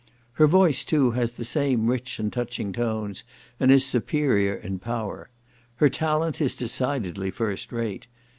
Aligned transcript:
Her 0.33 0.47
voice, 0.47 0.83
too, 0.83 1.11
has 1.11 1.33
the 1.33 1.45
same 1.45 1.85
rich 1.85 2.17
and 2.17 2.33
touching 2.33 2.73
tones, 2.73 3.23
and 3.59 3.69
is 3.71 3.85
superior 3.85 4.55
in 4.55 4.79
power. 4.79 5.29
Her 5.75 5.91
talent 5.91 6.41
is 6.41 6.55
decidedly 6.55 7.29
first 7.29 7.71
rate. 7.71 8.07